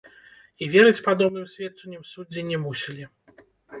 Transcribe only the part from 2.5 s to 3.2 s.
мусілі.